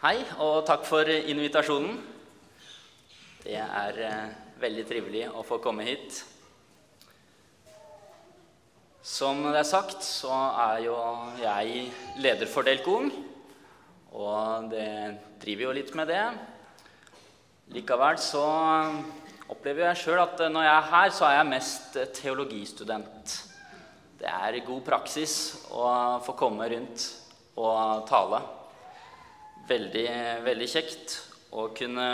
Hei, 0.00 0.16
og 0.40 0.62
takk 0.64 0.86
for 0.88 1.04
invitasjonen. 1.04 1.98
Det 3.42 3.58
er 3.60 3.96
eh, 4.00 4.28
veldig 4.56 4.84
trivelig 4.88 5.26
å 5.28 5.42
få 5.44 5.58
komme 5.60 5.84
hit. 5.84 6.22
Som 9.04 9.42
det 9.44 9.58
er 9.60 9.66
sagt, 9.68 10.00
så 10.00 10.32
er 10.32 10.78
jo 10.86 10.94
jeg 11.42 11.82
leder 12.16 12.48
for 12.48 12.64
Delkung. 12.64 13.10
Og 14.16 14.70
det 14.72 14.86
driver 15.42 15.66
jo 15.66 15.74
litt 15.76 15.92
med 16.00 16.08
det. 16.08 16.22
Likevel 17.76 18.16
så 18.24 18.44
opplever 19.52 19.90
jeg 19.90 20.00
sjøl 20.06 20.22
at 20.22 20.40
når 20.46 20.64
jeg 20.64 20.78
er 20.78 20.88
her, 20.94 21.12
så 21.18 21.26
er 21.28 21.36
jeg 21.42 21.50
mest 21.50 22.00
teologistudent. 22.22 23.36
Det 24.16 24.32
er 24.32 24.62
god 24.64 24.80
praksis 24.88 25.36
å 25.68 25.92
få 26.24 26.38
komme 26.40 26.70
rundt 26.72 27.04
og 27.60 28.08
tale 28.08 28.40
veldig, 29.70 30.06
veldig 30.44 30.68
kjekt 30.70 31.16
å 31.54 31.68
kunne 31.74 32.06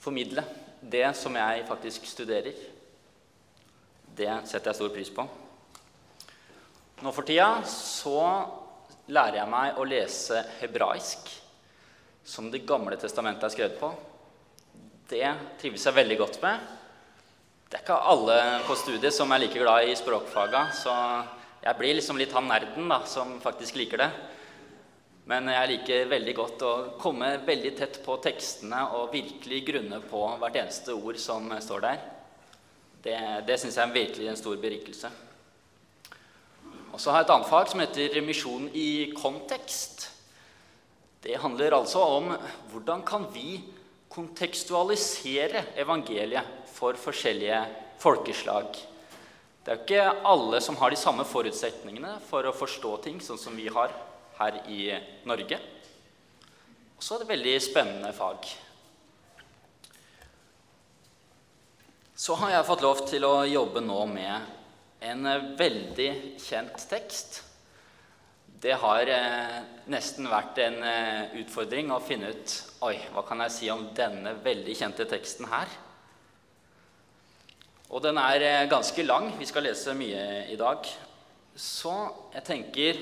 formidle 0.00 0.44
det 0.80 1.08
som 1.16 1.36
jeg 1.36 1.66
faktisk 1.68 2.08
studerer. 2.08 2.56
Det 4.16 4.32
setter 4.48 4.70
jeg 4.70 4.78
stor 4.80 4.92
pris 4.92 5.12
på. 5.14 5.24
Nå 7.00 7.12
for 7.16 7.24
tida 7.24 7.62
så 7.68 8.18
lærer 9.10 9.40
jeg 9.40 9.52
meg 9.52 9.78
å 9.80 9.86
lese 9.88 10.42
hebraisk, 10.60 11.30
som 12.24 12.50
Det 12.52 12.60
gamle 12.68 12.98
testamentet 13.00 13.46
er 13.48 13.54
skrevet 13.54 13.80
på. 13.80 13.88
Det 15.08 15.24
trives 15.58 15.86
jeg 15.86 15.96
veldig 15.96 16.18
godt 16.20 16.36
med. 16.42 16.60
Det 17.70 17.78
er 17.78 17.82
ikke 17.84 17.96
alle 18.12 18.36
på 18.66 18.76
studiet 18.78 19.14
som 19.14 19.32
er 19.32 19.40
like 19.40 19.58
glad 19.58 19.88
i 19.88 19.96
språkfaga, 19.98 20.66
så 20.74 20.92
jeg 21.64 21.78
blir 21.78 21.96
liksom 21.96 22.20
litt 22.20 22.34
han 22.36 22.48
nerden 22.50 22.92
da, 22.92 23.00
som 23.08 23.38
faktisk 23.42 23.80
liker 23.80 24.04
det. 24.04 24.10
Men 25.30 25.46
jeg 25.46 25.70
liker 25.70 26.08
veldig 26.10 26.32
godt 26.34 26.62
å 26.66 26.70
komme 26.98 27.28
veldig 27.46 27.70
tett 27.78 28.00
på 28.02 28.16
tekstene 28.24 28.80
og 28.98 29.12
virkelig 29.12 29.60
grunne 29.68 30.00
på 30.02 30.22
hvert 30.40 30.56
eneste 30.58 30.96
ord 30.96 31.20
som 31.22 31.46
står 31.62 31.84
der. 31.84 32.00
Det, 33.04 33.18
det 33.46 33.58
syns 33.62 33.78
jeg 33.78 33.84
er 33.84 33.94
virkelig 33.94 34.26
en 34.32 34.40
stor 34.40 34.58
berikelse. 34.58 35.10
Og 36.90 36.98
så 36.98 37.12
har 37.12 37.22
jeg 37.22 37.28
et 37.28 37.32
annet 37.36 37.50
fag 37.52 37.70
som 37.70 37.84
heter 37.84 38.18
misjon 38.26 38.66
i 38.74 38.90
kontekst. 39.14 40.08
Det 41.22 41.38
handler 41.38 41.78
altså 41.78 42.02
om 42.18 42.34
hvordan 42.72 43.06
kan 43.06 43.30
vi 43.30 43.60
kontekstualisere 44.10 45.68
evangeliet 45.78 46.66
for 46.74 46.98
forskjellige 46.98 47.62
folkeslag. 48.02 48.74
Det 49.62 49.70
er 49.70 49.78
jo 49.78 49.86
ikke 49.86 50.28
alle 50.34 50.58
som 50.64 50.82
har 50.82 50.90
de 50.90 50.98
samme 50.98 51.22
forutsetningene 51.28 52.18
for 52.26 52.42
å 52.48 52.56
forstå 52.56 52.96
ting 53.06 53.22
sånn 53.22 53.38
som 53.38 53.54
vi 53.54 53.70
har 53.70 53.94
her 54.40 54.58
i 54.72 54.80
Norge. 55.28 55.60
Og 56.96 57.04
så 57.04 57.18
det 57.20 57.28
et 57.28 57.34
veldig 57.34 57.54
spennende 57.64 58.12
fag. 58.16 58.48
Så 62.20 62.34
har 62.36 62.50
jeg 62.52 62.66
fått 62.68 62.82
lov 62.84 63.04
til 63.08 63.24
å 63.24 63.36
jobbe 63.48 63.80
nå 63.80 64.00
med 64.10 64.56
en 65.08 65.28
veldig 65.56 66.10
kjent 66.40 66.82
tekst. 66.90 67.38
Det 68.60 68.74
har 68.76 69.08
eh, 69.08 69.54
nesten 69.88 70.28
vært 70.28 70.58
en 70.60 70.82
eh, 70.84 71.38
utfordring 71.40 71.88
å 71.94 72.02
finne 72.04 72.34
ut 72.34 72.56
Oi, 72.84 72.98
hva 73.14 73.22
kan 73.24 73.40
jeg 73.46 73.54
si 73.54 73.70
om 73.72 73.86
denne 73.96 74.34
veldig 74.44 74.74
kjente 74.76 75.06
teksten 75.08 75.48
her? 75.48 75.72
Og 77.88 78.04
den 78.04 78.20
er 78.20 78.44
eh, 78.44 78.68
ganske 78.68 79.06
lang. 79.06 79.30
Vi 79.40 79.48
skal 79.48 79.64
lese 79.64 79.96
mye 79.96 80.44
i 80.52 80.60
dag. 80.60 80.84
Så 81.56 81.94
jeg 82.36 82.44
tenker 82.46 83.00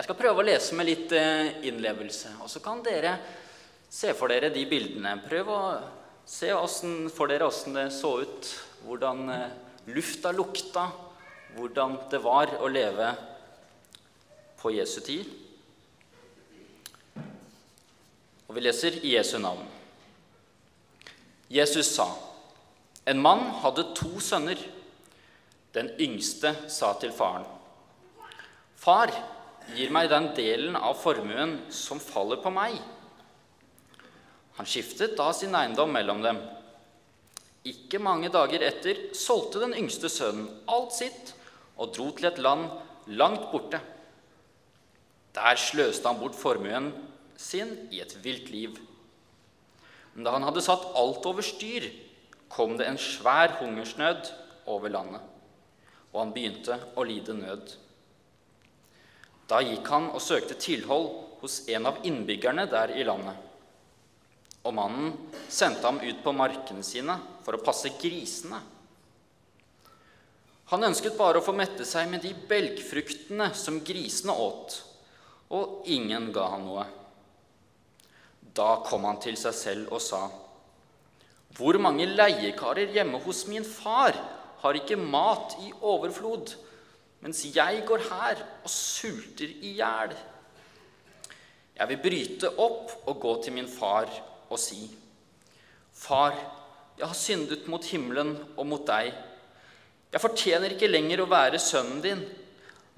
jeg 0.00 0.06
skal 0.06 0.16
prøve 0.16 0.40
å 0.40 0.44
lese 0.48 0.72
med 0.72 0.86
litt 0.88 1.10
eh, 1.12 1.58
innlevelse. 1.68 2.30
Og 2.40 2.48
så 2.48 2.62
kan 2.64 2.78
dere 2.80 3.18
se 3.92 4.14
for 4.16 4.32
dere 4.32 4.48
de 4.48 4.62
bildene. 4.64 5.10
Prøv 5.20 5.48
å 5.52 5.62
se 6.24 6.48
for 7.12 7.28
dere 7.28 7.44
åssen 7.44 7.74
det 7.76 7.90
så 7.92 8.14
ut, 8.22 8.46
hvordan 8.86 9.18
eh, 9.34 9.50
lufta 9.92 10.30
lukta, 10.32 10.86
hvordan 11.52 11.98
det 12.08 12.20
var 12.24 12.54
å 12.64 12.70
leve 12.72 13.10
på 14.62 14.72
Jesu 14.72 15.02
tid. 15.04 15.28
Og 18.46 18.56
vi 18.56 18.62
leser 18.64 18.96
i 19.02 19.12
Jesu 19.18 19.34
navn. 19.36 19.66
Jesus 21.52 21.90
sa, 21.92 22.06
en 23.04 23.20
mann 23.20 23.44
hadde 23.60 23.84
to 24.00 24.14
sønner. 24.16 24.56
Den 25.76 25.92
yngste 26.00 26.54
sa 26.72 26.94
til 26.96 27.12
faren, 27.12 27.44
Far, 28.80 29.12
gir 29.76 29.92
meg 29.94 30.10
den 30.10 30.30
delen 30.36 30.76
av 30.76 30.98
formuen 31.00 31.58
som 31.74 32.00
faller 32.02 32.40
på 32.42 32.52
meg. 32.54 32.76
Han 34.58 34.68
skiftet 34.68 35.16
da 35.18 35.30
sin 35.36 35.54
eiendom 35.56 35.92
mellom 35.94 36.22
dem. 36.24 36.40
Ikke 37.68 38.00
mange 38.00 38.30
dager 38.32 38.62
etter 38.64 39.10
solgte 39.16 39.62
den 39.62 39.76
yngste 39.76 40.10
sønnen 40.12 40.48
alt 40.70 40.94
sitt 40.96 41.34
og 41.80 41.94
dro 41.96 42.10
til 42.16 42.28
et 42.30 42.40
land 42.40 42.68
langt 43.10 43.50
borte. 43.52 43.80
Der 45.36 45.56
sløste 45.60 46.08
han 46.08 46.20
bort 46.20 46.36
formuen 46.36 46.90
sin 47.40 47.72
i 47.92 48.00
et 48.02 48.16
vilt 48.24 48.50
liv. 48.52 48.76
Men 50.14 50.26
da 50.26 50.34
han 50.34 50.44
hadde 50.44 50.64
satt 50.64 50.88
alt 50.98 51.26
over 51.28 51.44
styr, 51.46 51.86
kom 52.50 52.74
det 52.76 52.88
en 52.90 52.98
svær 52.98 53.54
hungersnød 53.60 54.32
over 54.68 54.90
landet, 54.90 55.22
og 56.10 56.18
han 56.24 56.34
begynte 56.34 56.76
å 56.98 57.06
lide 57.06 57.36
nød. 57.38 57.76
Da 59.50 59.58
gikk 59.66 59.88
han 59.90 60.12
og 60.14 60.22
søkte 60.22 60.54
tilhold 60.54 61.08
hos 61.40 61.64
en 61.72 61.88
av 61.90 62.04
innbyggerne 62.06 62.68
der 62.70 62.92
i 62.94 63.06
landet. 63.06 63.34
Og 64.62 64.76
mannen 64.76 65.14
sendte 65.50 65.88
ham 65.88 65.98
ut 66.04 66.20
på 66.22 66.34
markene 66.36 66.84
sine 66.86 67.16
for 67.42 67.56
å 67.56 67.64
passe 67.64 67.90
grisene. 67.98 68.60
Han 70.70 70.86
ønsket 70.86 71.16
bare 71.18 71.40
å 71.40 71.42
få 71.42 71.54
mette 71.56 71.82
seg 71.88 72.06
med 72.12 72.22
de 72.22 72.30
belgfruktene 72.30 73.48
som 73.58 73.80
grisene 73.82 74.36
åt, 74.38 74.76
og 75.50 75.88
ingen 75.90 76.28
ga 76.30 76.46
han 76.52 76.68
noe. 76.68 76.84
Da 78.54 78.76
kom 78.86 79.08
han 79.08 79.18
til 79.22 79.38
seg 79.40 79.56
selv 79.56 79.96
og 79.96 80.04
sa, 80.04 80.28
Hvor 81.58 81.74
mange 81.82 82.06
leiekarer 82.06 82.92
hjemme 82.94 83.18
hos 83.24 83.48
min 83.50 83.64
far 83.66 84.14
har 84.62 84.76
ikke 84.78 85.00
mat 85.00 85.56
i 85.66 85.72
overflod? 85.74 86.54
Mens 87.20 87.42
jeg 87.52 87.84
går 87.88 88.04
her 88.08 88.42
og 88.64 88.72
sulter 88.72 89.50
i 89.50 89.74
hjel. 89.78 90.14
Jeg 91.76 91.88
vil 91.92 92.02
bryte 92.02 92.50
opp 92.60 93.08
og 93.08 93.20
gå 93.20 93.34
til 93.44 93.56
min 93.56 93.68
far 93.70 94.08
og 94.50 94.58
si, 94.60 94.88
Far, 96.00 96.32
jeg 96.96 97.04
har 97.04 97.16
syndet 97.16 97.66
mot 97.68 97.84
himmelen 97.84 98.30
og 98.56 98.64
mot 98.70 98.86
deg. 98.88 99.10
Jeg 100.10 100.22
fortjener 100.22 100.72
ikke 100.72 100.88
lenger 100.88 101.20
å 101.20 101.28
være 101.28 101.60
sønnen 101.60 102.00
din, 102.00 102.22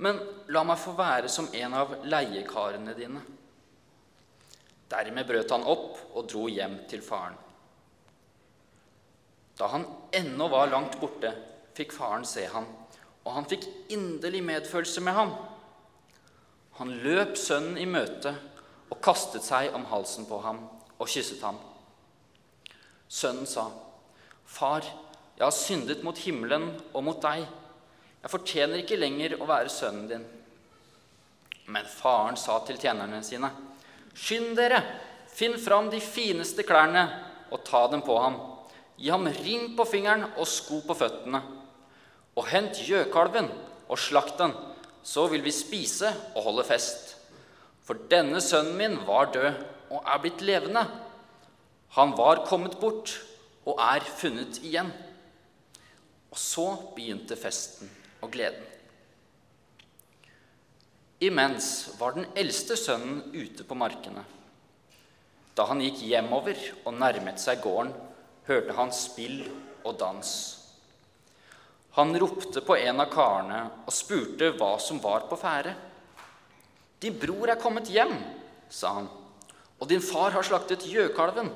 men 0.02 0.20
la 0.54 0.62
meg 0.66 0.78
få 0.78 0.94
være 0.94 1.30
som 1.32 1.48
en 1.50 1.74
av 1.80 1.96
leiekarene 2.06 2.94
dine. 2.94 3.22
Dermed 4.92 5.26
brøt 5.26 5.54
han 5.54 5.66
opp 5.66 5.98
og 6.12 6.28
dro 6.30 6.44
hjem 6.52 6.78
til 6.90 7.02
faren. 7.02 7.34
Da 9.58 9.68
han 9.74 9.88
ennå 10.14 10.46
var 10.52 10.70
langt 10.70 10.98
borte, 11.00 11.32
fikk 11.74 11.94
faren 11.96 12.24
se 12.28 12.46
ham 12.54 12.68
og 13.22 13.34
han 13.36 13.46
fikk 13.48 13.66
inderlig 13.94 14.42
medfølelse 14.44 15.02
med 15.04 15.14
ham. 15.16 15.34
Han 16.80 16.90
løp 17.04 17.36
sønnen 17.38 17.78
i 17.78 17.86
møte 17.86 18.32
og 18.90 19.00
kastet 19.04 19.44
seg 19.46 19.74
om 19.76 19.86
halsen 19.90 20.26
på 20.28 20.40
ham 20.42 20.64
og 20.98 21.08
kysset 21.10 21.42
ham. 21.44 21.58
Sønnen 23.08 23.46
sa, 23.46 23.68
'Far, 24.46 24.82
jeg 25.36 25.44
har 25.44 25.52
syndet 25.52 26.02
mot 26.04 26.18
himmelen 26.18 26.80
og 26.94 27.04
mot 27.04 27.20
deg.' 27.22 27.46
'Jeg 28.22 28.30
fortjener 28.30 28.82
ikke 28.82 29.00
lenger 29.00 29.36
å 29.40 29.46
være 29.46 29.68
sønnen 29.68 30.08
din.' 30.08 30.26
Men 31.66 31.86
faren 31.86 32.36
sa 32.36 32.58
til 32.66 32.78
tjenerne 32.78 33.22
sine, 33.22 33.50
'Skynd 34.14 34.56
dere, 34.56 34.82
finn 35.28 35.58
fram 35.58 35.90
de 35.90 36.00
fineste 36.00 36.62
klærne 36.62 37.08
og 37.50 37.64
ta 37.64 37.86
dem 37.86 38.02
på 38.02 38.18
ham.' 38.18 38.40
'Gi 38.98 39.10
ham 39.10 39.26
ring 39.26 39.76
på 39.76 39.84
fingeren 39.84 40.32
og 40.36 40.46
sko 40.46 40.80
på 40.80 40.94
føttene.' 40.94 41.61
Og 42.36 42.48
hent 42.48 42.80
gjøkalven 42.86 43.50
og 43.88 44.00
slakt 44.00 44.38
den, 44.40 44.54
så 45.02 45.26
vil 45.28 45.42
vi 45.44 45.52
spise 45.54 46.12
og 46.36 46.46
holde 46.46 46.64
fest. 46.66 47.16
For 47.82 47.98
denne 48.10 48.40
sønnen 48.40 48.76
min 48.78 48.98
var 49.06 49.32
død 49.34 49.50
og 49.92 50.04
er 50.06 50.20
blitt 50.22 50.44
levende. 50.44 50.84
Han 51.98 52.14
var 52.16 52.44
kommet 52.46 52.78
bort 52.80 53.18
og 53.66 53.80
er 53.82 54.06
funnet 54.06 54.62
igjen. 54.62 54.92
Og 56.32 56.38
så 56.40 56.66
begynte 56.96 57.36
festen 57.36 57.90
og 58.22 58.30
gleden. 58.32 58.68
Imens 61.22 61.92
var 62.00 62.16
den 62.16 62.26
eldste 62.38 62.74
sønnen 62.78 63.20
ute 63.34 63.66
på 63.66 63.76
markene. 63.78 64.24
Da 65.54 65.68
han 65.68 65.82
gikk 65.84 66.00
hjemover 66.08 66.58
og 66.86 66.96
nærmet 66.96 67.38
seg 67.38 67.60
gården, 67.62 67.92
hørte 68.48 68.74
han 68.74 68.90
spill 68.96 69.44
og 69.84 69.98
dans. 70.00 70.61
Han 71.92 72.18
ropte 72.18 72.60
på 72.64 72.76
en 72.76 73.00
av 73.00 73.10
karene 73.12 73.58
og 73.84 73.92
spurte 73.92 74.52
hva 74.56 74.78
som 74.80 75.00
var 75.02 75.26
på 75.28 75.36
ferde. 75.36 75.74
'Din 77.02 77.18
bror 77.18 77.50
er 77.50 77.60
kommet 77.60 77.90
hjem', 77.90 78.22
sa 78.70 78.94
han, 78.94 79.08
Og 79.80 79.88
din 79.88 80.00
far 80.00 80.30
har 80.30 80.42
slaktet 80.46 80.86
gjøkalven 80.86 81.50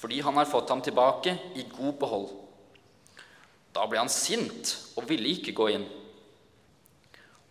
fordi 0.00 0.20
han 0.20 0.36
har 0.36 0.48
fått 0.48 0.70
ham 0.70 0.80
tilbake 0.80 1.34
i 1.54 1.66
god 1.68 1.98
behold. 2.00 2.28
Da 3.74 3.84
ble 3.86 3.98
han 3.98 4.08
sint 4.08 4.70
og 4.96 5.04
ville 5.08 5.28
ikke 5.28 5.52
gå 5.52 5.68
inn. 5.74 5.84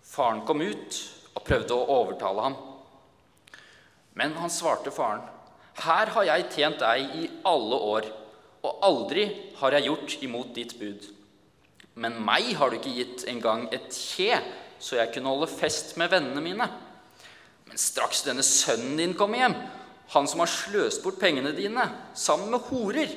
Faren 0.02 0.42
kom 0.48 0.62
ut 0.62 0.98
og 1.36 1.44
prøvde 1.46 1.76
å 1.76 2.00
overtale 2.00 2.42
ham. 2.42 2.56
Men 4.16 4.34
han 4.34 4.50
svarte 4.50 4.92
faren, 4.92 5.22
'Her 5.78 6.08
har 6.08 6.24
jeg 6.24 6.50
tjent 6.52 6.80
deg 6.80 7.16
i 7.16 7.30
alle 7.46 7.76
år, 7.76 8.06
og 8.64 8.80
aldri 8.82 9.54
har 9.60 9.72
jeg 9.72 9.86
gjort 9.86 10.24
imot 10.24 10.54
ditt 10.56 10.80
bud.' 10.80 11.17
'Men 11.98 12.20
meg 12.22 12.52
har 12.60 12.70
du 12.70 12.78
ikke 12.78 12.94
gitt 12.94 13.26
engang 13.30 13.66
et 13.74 13.90
kje, 13.90 14.38
så 14.80 15.00
jeg 15.00 15.16
kunne 15.16 15.34
holde 15.34 15.50
fest 15.50 15.96
med 15.98 16.12
vennene 16.14 16.44
mine.' 16.46 16.70
'Men 17.66 17.82
straks 17.82 18.22
denne 18.28 18.46
sønnen 18.46 18.98
din 19.02 19.18
kommer 19.18 19.42
hjem, 19.42 19.58
han 20.14 20.30
som 20.30 20.40
har 20.40 20.52
sløst 20.52 21.02
bort 21.04 21.20
pengene 21.20 21.52
dine 21.58 21.84
sammen 22.14 22.54
med 22.54 22.70
horer, 22.70 23.12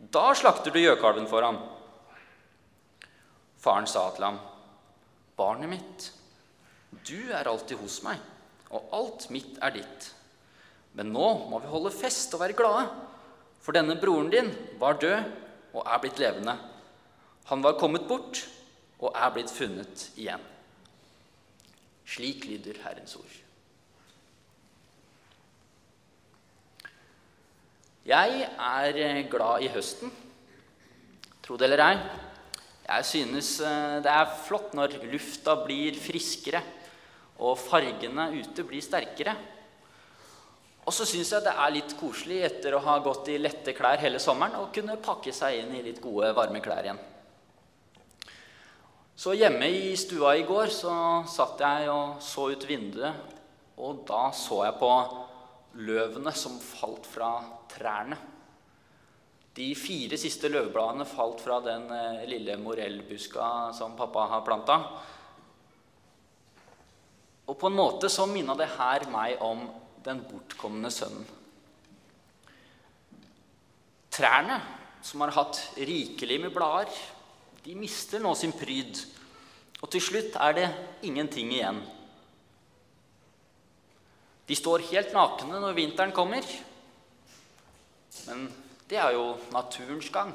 da 0.00 0.32
slakter 0.34 0.72
du 0.72 0.80
gjøkalven 0.80 1.28
for 1.28 1.44
ham.' 1.44 1.60
Faren 3.60 3.86
sa 3.86 4.08
til 4.16 4.24
ham, 4.24 4.40
'Barnet 5.36 5.68
mitt, 5.68 6.10
du 7.04 7.30
er 7.32 7.44
alltid 7.44 7.76
hos 7.76 8.02
meg, 8.02 8.18
og 8.70 8.88
alt 8.92 9.30
mitt 9.30 9.58
er 9.60 9.70
ditt.' 9.70 10.12
Men 10.94 11.12
nå 11.12 11.28
må 11.50 11.58
vi 11.58 11.68
holde 11.68 11.90
fest 11.90 12.34
og 12.34 12.40
være 12.40 12.56
glade, 12.56 12.86
for 13.60 13.74
denne 13.74 13.96
broren 14.00 14.30
din 14.30 14.52
var 14.78 15.00
død 15.02 15.24
og 15.74 15.82
er 15.82 15.98
blitt 15.98 16.20
levende. 16.22 16.54
Han 17.50 17.64
var 17.64 17.78
kommet 17.80 18.06
bort 18.08 18.40
og 19.02 19.12
er 19.12 19.32
blitt 19.34 19.52
funnet 19.52 20.08
igjen. 20.16 20.42
Slik 22.08 22.46
lyder 22.48 22.78
Herrens 22.84 23.16
ord. 23.20 23.40
Jeg 28.04 28.44
er 28.44 29.22
glad 29.32 29.64
i 29.64 29.70
høsten, 29.72 30.12
tro 31.44 31.56
det 31.56 31.70
eller 31.70 31.82
ei. 31.86 31.94
Jeg 32.84 33.06
synes 33.08 33.54
eh, 33.64 34.00
det 34.04 34.12
er 34.12 34.34
flott 34.44 34.74
når 34.76 34.98
lufta 35.08 35.54
blir 35.64 35.96
friskere 35.96 36.60
og 37.40 37.56
fargene 37.56 38.28
ute 38.36 38.64
blir 38.68 38.84
sterkere. 38.84 39.32
Og 40.84 40.92
så 40.92 41.06
syns 41.08 41.32
jeg 41.32 41.46
det 41.46 41.56
er 41.56 41.72
litt 41.72 41.96
koselig 41.96 42.42
etter 42.44 42.76
å 42.76 42.84
ha 42.84 42.98
gått 43.00 43.32
i 43.32 43.40
lette 43.40 43.72
klær 43.72 44.02
hele 44.04 44.20
sommeren 44.20 44.60
å 44.60 44.68
kunne 44.72 45.00
pakke 45.00 45.32
seg 45.32 45.62
inn 45.62 45.72
i 45.78 45.84
litt 45.86 46.02
gode, 46.04 46.34
varme 46.36 46.60
klær 46.60 46.84
igjen. 46.84 47.00
Så 49.14 49.30
hjemme 49.38 49.68
i 49.70 49.92
stua 49.94 50.32
i 50.34 50.42
går 50.42 50.72
så 50.74 50.92
satt 51.30 51.60
jeg 51.62 51.90
og 51.92 52.16
så 52.22 52.48
ut 52.50 52.66
vinduet, 52.66 53.14
og 53.78 54.02
da 54.08 54.26
så 54.34 54.64
jeg 54.66 54.78
på 54.80 54.90
løvene 55.86 56.32
som 56.34 56.56
falt 56.58 57.06
fra 57.06 57.36
trærne. 57.70 58.18
De 59.54 59.68
fire 59.78 60.18
siste 60.18 60.50
løvbladene 60.50 61.06
falt 61.06 61.38
fra 61.44 61.60
den 61.62 61.86
eh, 61.94 62.24
lille 62.26 62.56
morellbuska 62.58 63.70
som 63.76 63.94
pappa 63.94 64.26
har 64.32 64.42
planta. 64.46 64.80
Og 67.46 67.54
på 67.60 67.70
en 67.70 67.78
måte 67.78 68.10
så 68.10 68.26
minna 68.26 68.58
det 68.58 68.72
her 68.74 69.06
meg 69.14 69.38
om 69.46 69.62
den 70.02 70.24
bortkomne 70.26 70.90
sønnen. 70.90 71.28
Trærne, 74.14 74.58
som 75.06 75.22
har 75.22 75.36
hatt 75.38 75.60
rikelig 75.78 76.40
med 76.42 76.54
blader, 76.54 76.90
de 77.64 77.74
mister 77.78 78.20
nå 78.20 78.34
sin 78.36 78.52
pryd. 78.52 79.00
Og 79.80 79.90
til 79.92 80.02
slutt 80.04 80.36
er 80.40 80.56
det 80.56 80.68
ingenting 81.04 81.52
igjen. 81.52 81.80
De 84.44 84.56
står 84.56 84.84
helt 84.90 85.14
nakne 85.16 85.60
når 85.60 85.76
vinteren 85.76 86.12
kommer. 86.12 86.44
Men 88.28 88.46
det 88.88 89.00
er 89.00 89.16
jo 89.16 89.32
naturens 89.54 90.10
gang. 90.12 90.34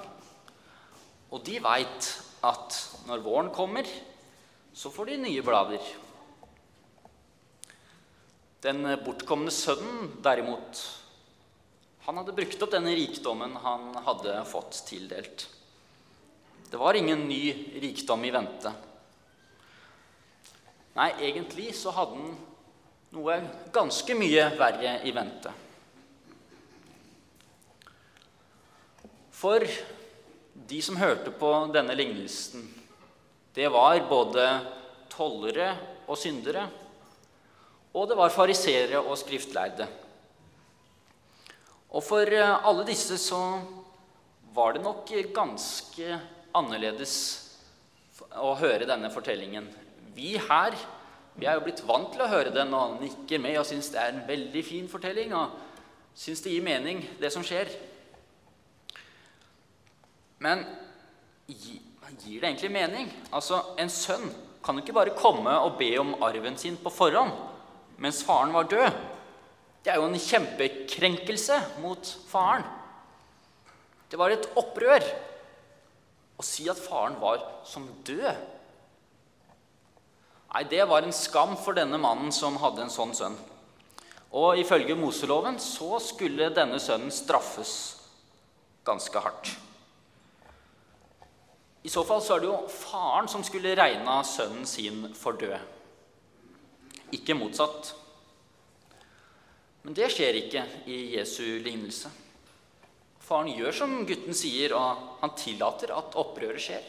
Og 1.30 1.44
de 1.46 1.60
veit 1.62 2.10
at 2.46 2.78
når 3.06 3.22
våren 3.26 3.52
kommer, 3.54 3.86
så 4.74 4.90
får 4.90 5.12
de 5.12 5.20
nye 5.22 5.44
blader. 5.46 5.84
Den 8.66 8.82
bortkomne 9.06 9.54
sønnen, 9.54 10.10
derimot, 10.25 10.82
han 12.08 12.18
hadde 12.18 12.34
brukt 12.36 12.66
opp 12.66 12.74
denne 12.74 12.96
rikdommen 12.98 13.54
han 13.62 13.92
hadde 14.08 14.42
fått 14.50 14.82
tildelt. 14.90 15.46
Det 16.69 16.77
var 16.77 16.94
ingen 16.94 17.27
ny 17.27 17.54
rikdom 17.81 18.25
i 18.25 18.31
vente. 18.31 18.71
Nei, 20.98 21.10
egentlig 21.30 21.71
så 21.77 21.94
hadde 21.95 22.18
han 22.19 22.36
noe 23.16 23.38
ganske 23.74 24.18
mye 24.18 24.50
verre 24.60 25.00
i 25.07 25.13
vente. 25.16 25.54
For 29.39 29.63
de 30.69 30.81
som 30.83 31.00
hørte 31.00 31.31
på 31.31 31.54
denne 31.74 31.95
lignelsen, 31.98 32.68
det 33.56 33.72
var 33.74 33.98
både 34.12 34.45
tollere 35.10 35.72
og 36.06 36.19
syndere 36.19 36.68
og 37.94 38.06
det 38.10 38.18
var 38.18 38.33
fariseere 38.33 39.01
og 39.01 39.18
skriftlærde. 39.18 39.88
Og 41.89 42.04
for 42.06 42.22
eh, 42.22 42.68
alle 42.69 42.86
disse 42.86 43.18
så 43.18 43.39
var 44.54 44.75
det 44.75 44.83
nok 44.83 45.10
ganske 45.33 46.19
annerledes 46.57 47.13
å 48.40 48.54
høre 48.60 48.88
denne 48.90 49.12
fortellingen. 49.13 49.68
Vi 50.16 50.36
her 50.50 50.75
vi 51.40 51.48
er 51.48 51.56
jo 51.56 51.63
blitt 51.63 51.84
vant 51.88 52.10
til 52.12 52.24
å 52.25 52.28
høre 52.28 52.51
den 52.51 52.74
og 52.75 52.98
nikker 53.00 53.40
med 53.40 53.56
og 53.62 53.68
syns 53.68 53.92
det 53.94 54.01
er 54.01 54.12
en 54.12 54.25
veldig 54.28 54.63
fin 54.66 54.90
fortelling 54.92 55.31
og 55.38 55.54
syns 56.18 56.42
det 56.44 56.51
gir 56.51 56.66
mening, 56.66 57.00
det 57.22 57.31
som 57.31 57.46
skjer. 57.48 57.69
Men 60.44 60.66
gir 61.48 62.42
det 62.42 62.50
egentlig 62.50 62.72
mening? 62.74 63.07
Altså, 63.31 63.62
En 63.80 63.92
sønn 63.92 64.28
kan 64.63 64.75
jo 64.75 64.84
ikke 64.84 64.98
bare 64.98 65.16
komme 65.16 65.54
og 65.63 65.78
be 65.80 65.94
om 66.01 66.18
arven 66.24 66.57
sin 66.60 66.75
på 66.80 66.92
forhånd 66.92 67.31
mens 68.00 68.22
faren 68.24 68.51
var 68.56 68.68
død. 68.72 69.00
Det 69.84 69.92
er 69.92 70.00
jo 70.00 70.07
en 70.07 70.19
kjempekrenkelse 70.19 71.57
mot 71.84 72.12
faren. 72.28 72.63
Det 74.12 74.19
var 74.19 74.31
et 74.31 74.48
opprør 74.60 75.04
å 76.39 76.45
si 76.45 76.69
at 76.71 76.80
faren 76.80 77.19
var 77.19 77.41
som 77.68 77.88
død. 78.07 78.45
Nei, 80.50 80.63
det 80.71 80.86
var 80.89 81.06
en 81.06 81.13
skam 81.13 81.56
for 81.59 81.77
denne 81.77 82.00
mannen 82.01 82.31
som 82.33 82.57
hadde 82.62 82.86
en 82.86 82.94
sånn 82.94 83.13
sønn. 83.13 83.36
Og 84.39 84.62
ifølge 84.62 84.97
Moseloven 84.97 85.59
så 85.62 86.00
skulle 86.01 86.51
denne 86.53 86.80
sønnen 86.81 87.13
straffes 87.13 87.74
ganske 88.88 89.22
hardt. 89.22 89.51
I 91.86 91.91
så 91.91 92.03
fall 92.05 92.22
så 92.24 92.36
er 92.36 92.43
det 92.43 92.50
jo 92.50 92.62
faren 92.72 93.29
som 93.31 93.43
skulle 93.46 93.75
regna 93.77 94.19
sønnen 94.27 94.65
sin 94.69 95.05
for 95.17 95.38
død 95.39 95.60
ikke 97.15 97.38
motsatt. 97.38 97.93
Men 99.84 99.96
det 99.98 100.10
skjer 100.13 100.41
ikke 100.43 100.65
i 100.91 101.00
Jesu 101.15 101.60
lignelse. 101.63 102.12
Faren 103.29 103.51
gjør 103.53 103.75
som 103.77 103.91
gutten 104.09 104.33
sier, 104.33 104.74
og 104.74 105.19
han 105.21 105.36
tillater 105.38 105.91
at 105.93 106.15
opprøret 106.17 106.63
skjer. 106.63 106.86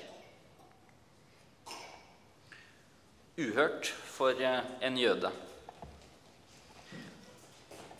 Uhørt 3.37 3.90
for 4.09 4.40
eh, 4.40 4.62
en 4.88 4.97
jøde. 4.97 5.28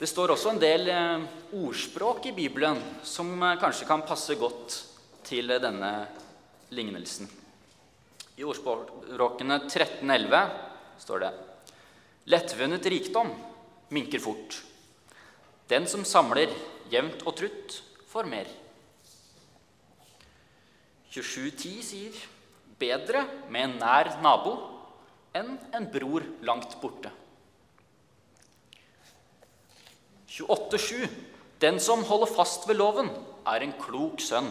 Det 0.00 0.09
står 0.09 0.32
også 0.32 0.54
en 0.54 0.62
del 0.62 0.88
eh, 0.88 1.26
ordspråk 1.61 2.30
i 2.30 2.32
Bibelen 2.38 2.80
som 3.04 3.28
eh, 3.44 3.59
kanskje 3.61 3.88
kan 3.90 4.06
passe 4.09 4.38
godt 4.40 4.78
til 5.28 5.52
denne 5.61 5.92
lignelsen. 6.73 7.28
I 8.40 8.49
ordspråkene 8.49 9.61
1311 9.66 10.40
står 11.04 11.26
det 11.26 11.30
Lettvunnet 12.32 12.88
rikdom 12.88 13.37
minker 13.92 14.25
fort. 14.25 14.62
Den 15.68 15.85
som 15.85 16.09
samler 16.09 16.49
jevnt 16.88 17.28
og 17.28 17.37
trutt, 17.37 17.80
får 18.11 18.26
mer. 18.26 18.49
2710 21.14 21.73
sier 21.87 22.21
bedre 22.81 23.23
med 23.50 23.67
en 23.69 23.76
nær 23.79 24.12
nabo 24.25 24.55
enn 25.37 25.57
en 25.76 25.87
bror 25.93 26.26
langt 26.47 26.76
borte. 26.83 27.11
28.7.: 30.31 31.07
Den 31.62 31.79
som 31.83 32.02
holder 32.07 32.31
fast 32.35 32.67
ved 32.69 32.79
loven, 32.79 33.11
er 33.47 33.62
en 33.62 33.75
klok 33.79 34.21
sønn. 34.23 34.50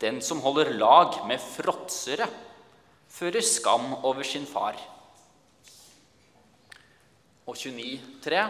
Den 0.00 0.20
som 0.22 0.40
holder 0.42 0.72
lag 0.74 1.22
med 1.26 1.38
fråtsere, 1.38 2.26
fører 3.08 3.44
skam 3.44 3.92
over 4.02 4.22
sin 4.26 4.46
far 4.46 4.78
og 7.46 7.56
29,3.: 7.56 8.46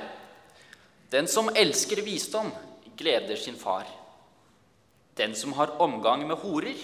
Den 1.10 1.28
som 1.28 1.48
elsker 1.56 2.04
visdom, 2.04 2.52
gleder 2.96 3.36
sin 3.36 3.56
far. 3.56 3.86
Den 5.14 5.34
som 5.36 5.52
har 5.52 5.76
omgang 5.82 6.26
med 6.26 6.40
horer, 6.40 6.78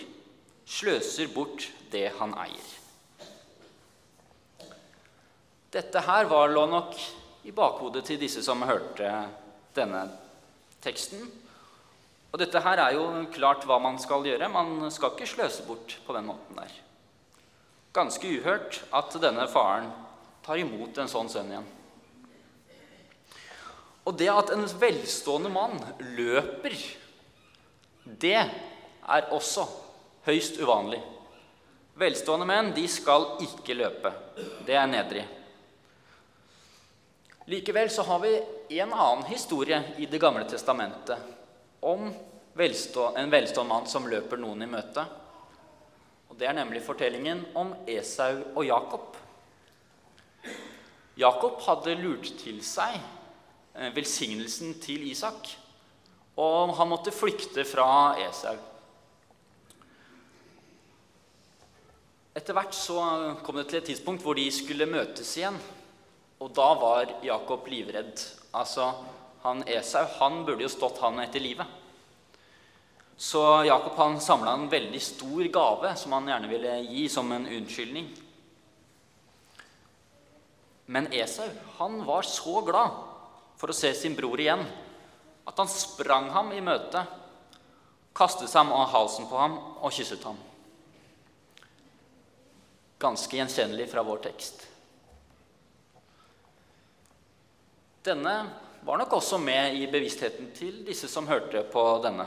sløser 0.69 1.31
bort 1.33 1.71
det 1.93 2.11
han 2.19 2.35
eier. 2.37 2.69
Dette 5.73 6.01
her 6.05 6.29
var 6.29 6.49
lå 6.49 6.65
nok 6.69 6.97
i 7.49 7.53
bakhodet 7.53 8.05
til 8.09 8.21
disse 8.21 8.43
som 8.45 8.65
hørte 8.65 9.09
denne 9.77 10.07
teksten. 10.85 11.23
Og 12.33 12.41
dette 12.41 12.61
her 12.65 12.81
er 12.83 12.97
jo 12.97 13.07
klart 13.33 13.65
hva 13.69 13.79
man 13.81 13.97
skal 14.01 14.27
gjøre. 14.27 14.51
Man 14.53 14.91
skal 14.93 15.15
ikke 15.15 15.29
sløse 15.29 15.65
bort 15.69 15.97
på 16.05 16.17
den 16.17 16.29
måten 16.29 16.61
der. 16.61 16.73
Ganske 17.97 18.29
uhørt 18.29 18.83
at 18.93 19.17
denne 19.21 19.49
faren 19.49 19.89
tar 20.45 20.61
imot 20.61 21.01
en 21.01 21.11
sånn 21.11 21.31
sønn 21.33 21.53
igjen. 21.53 21.69
Og 24.09 24.17
det 24.17 24.31
at 24.33 24.51
en 24.55 24.65
velstående 24.81 25.51
mann 25.53 25.77
løper, 26.17 26.73
det 28.09 28.39
er 28.41 29.33
også 29.37 29.67
høyst 30.25 30.57
uvanlig. 30.63 31.01
Velstående 31.99 32.47
menn 32.49 32.71
de 32.73 32.87
skal 32.89 33.35
ikke 33.45 33.77
løpe. 33.77 34.13
Det 34.65 34.79
er 34.79 34.89
nedrig. 34.89 35.27
Likevel 37.53 37.91
så 37.93 38.05
har 38.09 38.23
vi 38.25 38.33
en 38.79 38.93
annen 38.93 39.27
historie 39.29 39.83
i 40.01 40.07
Det 40.07 40.21
gamle 40.21 40.45
testamentet 40.49 41.19
om 41.81 42.09
en 42.09 42.17
velstående 42.57 43.69
mann 43.69 43.87
som 43.89 44.09
løper 44.09 44.41
noen 44.41 44.65
i 44.65 44.71
møte. 44.73 45.05
Og 46.29 46.37
Det 46.37 46.49
er 46.49 46.57
nemlig 46.57 46.81
fortellingen 46.85 47.45
om 47.55 47.75
Esau 47.87 48.41
og 48.55 48.65
Jakob. 48.65 49.17
Jakob 51.17 51.61
hadde 51.67 52.01
lurt 52.01 52.33
til 52.41 52.61
seg 52.65 53.01
velsignelsen 53.95 54.75
til 54.83 55.07
Isak, 55.11 55.53
og 56.39 56.75
han 56.79 56.91
måtte 56.91 57.15
flykte 57.15 57.65
fra 57.67 58.17
Esau. 58.29 58.57
Etter 62.39 62.55
hvert 62.55 62.77
så 62.77 63.01
kom 63.43 63.59
det 63.59 63.67
til 63.71 63.81
et 63.81 63.89
tidspunkt 63.91 64.23
hvor 64.23 64.39
de 64.39 64.47
skulle 64.55 64.87
møtes 64.87 65.33
igjen. 65.41 65.57
Og 66.39 66.53
da 66.55 66.69
var 66.79 67.11
Jakob 67.27 67.67
livredd. 67.67 68.21
Altså, 68.55 68.93
han 69.43 69.65
Esau 69.67 70.05
han 70.21 70.45
burde 70.47 70.63
jo 70.63 70.71
stått 70.71 71.01
han 71.03 71.19
etter 71.25 71.43
livet. 71.43 71.67
Så 73.19 73.43
Jakob 73.67 73.99
han 73.99 74.21
samla 74.23 74.55
en 74.55 74.69
veldig 74.71 75.01
stor 75.03 75.51
gave 75.51 75.91
som 75.99 76.15
han 76.15 76.31
gjerne 76.31 76.51
ville 76.53 76.77
gi 76.87 77.09
som 77.11 77.33
en 77.35 77.49
unnskyldning. 77.51 78.07
Men 80.95 81.11
Esau 81.13 81.49
han 81.81 81.99
var 82.07 82.23
så 82.23 82.63
glad 82.63 83.08
for 83.59 83.73
å 83.73 83.77
se 83.77 83.91
sin 83.95 84.15
bror 84.17 84.41
igjen 84.41 84.63
at 85.49 85.59
han 85.59 85.71
sprang 85.71 86.29
ham 86.35 86.53
i 86.55 86.63
møte, 86.63 87.03
kastet 88.15 88.51
seg 88.51 88.69
om 88.69 88.89
halsen 88.93 89.29
på 89.31 89.39
ham 89.39 89.57
og 89.81 89.95
kysset 89.95 90.25
ham. 90.27 90.39
Ganske 92.99 93.39
gjenkjennelig 93.39 93.87
fra 93.91 94.03
vår 94.07 94.25
tekst. 94.27 94.67
Denne 98.05 98.35
var 98.87 99.01
nok 99.01 99.19
også 99.19 99.39
med 99.43 99.77
i 99.79 99.87
bevisstheten 99.91 100.53
til 100.57 100.83
disse 100.87 101.11
som 101.11 101.27
hørte 101.31 101.65
på 101.73 101.85
denne. 102.05 102.27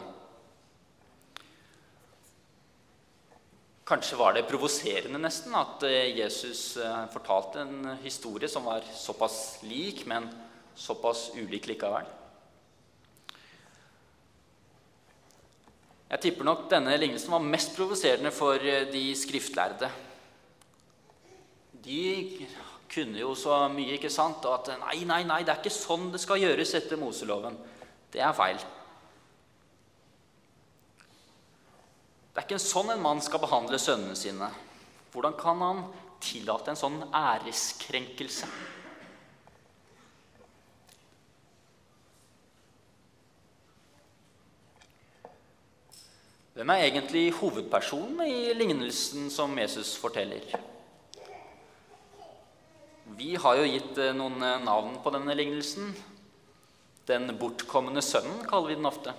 Kanskje 3.87 4.19
var 4.19 4.35
det 4.35 4.45
provoserende 4.47 5.19
nesten 5.19 5.55
at 5.57 5.83
eh, 5.83 6.13
Jesus 6.15 6.77
eh, 6.79 6.99
fortalte 7.11 7.63
en 7.63 7.97
historie 8.05 8.47
som 8.47 8.63
var 8.63 8.85
såpass 8.95 9.59
lik, 9.67 10.05
men 10.07 10.29
såpass 10.75 11.29
ulik 11.35 11.67
likevel. 11.71 12.07
Jeg 16.11 16.19
tipper 16.25 16.43
nok 16.43 16.65
denne 16.71 16.97
lignelsen 16.99 17.31
var 17.31 17.43
mest 17.45 17.71
provoserende 17.77 18.33
for 18.35 18.59
eh, 18.59 18.89
de 18.91 19.03
skriftlærde. 19.15 19.87
De 21.85 22.01
kunne 22.91 23.21
jo 23.21 23.31
så 23.39 23.61
mye, 23.71 23.95
ikke 23.95 24.11
sant? 24.11 24.43
Og 24.43 24.57
at 24.57 24.73
nei, 24.81 25.05
nei, 25.07 25.21
nei, 25.23 25.39
det 25.47 25.53
er 25.53 25.61
ikke 25.61 25.71
sånn 25.71 26.09
det 26.11 26.19
skal 26.21 26.41
gjøres 26.41 26.75
etter 26.81 26.99
Moseloven. 26.99 27.55
Det 28.11 28.19
er 28.19 28.35
feil. 28.35 28.59
Det 32.31 32.41
er 32.41 32.47
ikke 32.47 32.59
sånn 32.63 32.91
en 32.91 33.01
mann 33.03 33.23
skal 33.23 33.43
behandle 33.43 33.79
sønnene 33.79 34.19
sine. 34.19 34.51
Hvordan 35.15 35.39
kan 35.39 35.63
han 35.63 35.81
tillate 36.23 36.71
en 36.71 36.79
sånn 36.79 36.99
æreskrenkelse? 37.07 38.51
Hvem 46.61 46.69
er 46.69 46.83
egentlig 46.85 47.31
hovedpersonen 47.33 48.19
i 48.21 48.51
lignelsen 48.53 49.31
som 49.33 49.55
Jesus 49.57 49.95
forteller? 49.97 50.43
Vi 53.17 53.31
har 53.33 53.55
jo 53.57 53.63
gitt 53.65 53.97
eh, 53.97 54.11
noen 54.13 54.35
eh, 54.45 54.59
navn 54.61 54.99
på 55.01 55.09
denne 55.15 55.33
lignelsen. 55.33 55.87
Den 57.09 57.33
bortkomne 57.39 58.03
sønnen 58.05 58.43
kaller 58.45 58.69
vi 58.69 58.75
den 58.77 58.85
ofte. 58.85 59.15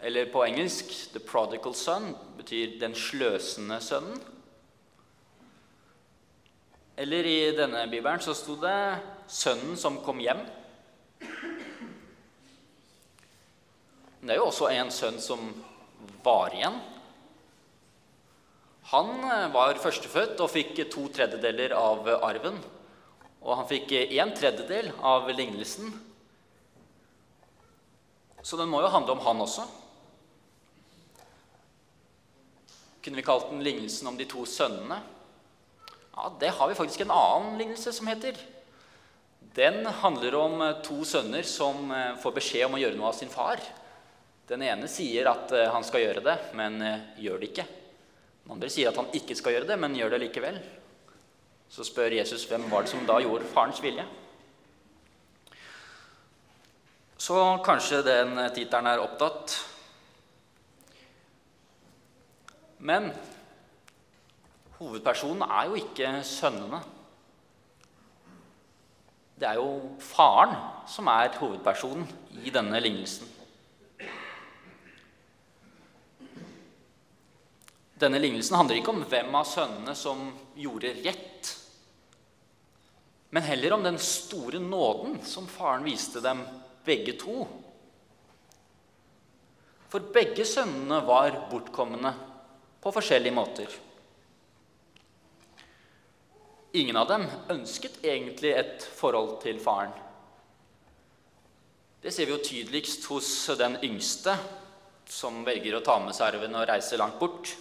Eller 0.00 0.32
på 0.32 0.46
engelsk 0.46 0.88
'the 1.12 1.20
prodigal 1.20 1.76
son' 1.76 2.16
betyr 2.38 2.80
'den 2.80 2.94
sløsende 2.94 3.76
sønnen'. 3.84 4.24
Eller 6.96 7.28
i 7.28 7.52
denne 7.60 7.84
bibelen 7.90 8.24
så 8.24 8.32
sto 8.32 8.56
det 8.56 9.02
'sønnen 9.28 9.76
som 9.76 10.00
kom 10.00 10.16
hjem'. 10.16 10.48
Men 14.20 14.28
det 14.28 14.32
er 14.32 14.40
jo 14.40 14.48
også 14.48 14.72
en 14.72 14.90
sønn 14.90 15.20
som 15.20 15.52
var 16.24 16.54
igjen. 16.56 16.80
Han 18.92 19.12
eh, 19.24 19.46
var 19.54 19.80
førstefødt 19.80 20.40
og 20.44 20.52
fikk 20.52 20.82
to 20.92 21.06
tredjedeler 21.14 21.76
av 21.78 22.08
arven. 22.20 22.58
Og 23.44 23.56
han 23.58 23.68
fikk 23.68 23.92
en 23.96 24.32
tredjedel 24.36 24.90
av 25.04 25.28
lignelsen. 25.32 25.92
Så 28.44 28.60
den 28.60 28.68
må 28.72 28.82
jo 28.84 28.92
handle 28.92 29.16
om 29.16 29.24
han 29.24 29.40
også. 29.40 29.64
Kunne 33.04 33.20
vi 33.20 33.24
kalt 33.24 33.50
den 33.50 33.64
lignelsen 33.64 34.08
om 34.08 34.16
de 34.16 34.24
to 34.28 34.46
sønnene? 34.48 35.00
Ja, 36.14 36.32
Det 36.40 36.52
har 36.56 36.68
vi 36.68 36.76
faktisk 36.78 37.00
en 37.04 37.12
annen 37.12 37.58
lignelse 37.58 37.92
som 37.92 38.08
heter. 38.08 38.36
Den 39.54 39.86
handler 39.86 40.34
om 40.34 40.62
to 40.84 41.04
sønner 41.04 41.42
som 41.42 41.90
eh, 41.92 42.16
får 42.20 42.36
beskjed 42.36 42.68
om 42.68 42.76
å 42.76 42.80
gjøre 42.80 42.96
noe 42.98 43.10
av 43.12 43.18
sin 43.18 43.32
far. 43.32 43.60
Den 44.48 44.62
ene 44.66 44.88
sier 44.92 45.30
at 45.30 45.52
eh, 45.56 45.70
han 45.72 45.86
skal 45.86 46.04
gjøre 46.04 46.24
det, 46.24 46.36
men 46.58 46.80
gjør 47.20 47.40
det 47.40 47.50
ikke. 47.52 47.66
Den 48.44 48.56
andre 48.56 48.68
sier 48.72 48.90
at 48.90 48.98
han 49.00 49.12
ikke 49.16 49.36
skal 49.38 49.56
gjøre 49.56 49.70
det, 49.70 49.78
men 49.80 49.96
gjør 49.96 50.14
det 50.14 50.24
likevel. 50.26 50.58
Så 51.72 51.86
spør 51.86 52.12
Jesus 52.18 52.44
hvem 52.50 52.68
var 52.70 52.84
det 52.84 52.92
som 52.92 53.06
da 53.08 53.16
gjorde 53.24 53.48
farens 53.50 53.80
vilje. 53.82 54.04
Så 57.24 57.38
kanskje 57.64 58.02
den 58.04 58.36
tittelen 58.52 58.90
er 58.90 59.00
opptatt. 59.00 59.54
Men 62.84 63.08
hovedpersonen 64.76 65.46
er 65.46 65.70
jo 65.70 65.78
ikke 65.80 66.10
sønnene. 66.28 66.82
Det 69.40 69.48
er 69.48 69.56
jo 69.56 69.96
faren 70.04 70.52
som 70.90 71.08
er 71.08 71.32
hovedpersonen 71.40 72.04
i 72.44 72.52
denne 72.52 72.82
lignelsen. 72.84 73.33
Denne 78.04 78.18
lignelsen 78.20 78.58
handler 78.58 78.76
ikke 78.76 78.92
om 78.92 79.04
hvem 79.08 79.36
av 79.38 79.46
sønnene 79.48 79.94
som 79.96 80.26
gjorde 80.60 80.90
rett, 81.06 81.52
men 83.32 83.46
heller 83.46 83.72
om 83.72 83.86
den 83.86 83.96
store 83.98 84.60
nåden 84.60 85.16
som 85.24 85.46
faren 85.48 85.86
viste 85.88 86.20
dem 86.20 86.42
begge 86.84 87.14
to. 87.18 87.46
For 89.88 90.04
begge 90.12 90.44
sønnene 90.44 91.00
var 91.08 91.40
bortkomne 91.48 92.12
på 92.84 92.92
forskjellige 92.92 93.34
måter. 93.40 93.80
Ingen 96.76 97.00
av 97.00 97.08
dem 97.08 97.26
ønsket 97.56 98.02
egentlig 98.04 98.52
et 98.52 98.84
forhold 99.00 99.38
til 99.46 99.64
faren. 99.64 99.96
Det 102.04 102.12
ser 102.12 102.28
vi 102.28 102.36
jo 102.36 102.44
tydeligst 102.52 103.08
hos 103.08 103.34
den 103.56 103.80
yngste, 103.80 104.36
som 105.08 105.40
velger 105.46 105.78
å 105.78 105.86
ta 105.86 106.02
med 106.04 106.12
seg 106.12 106.34
arven 106.34 106.60
og 106.60 106.68
reise 106.68 107.00
langt 107.00 107.16
bort. 107.22 107.56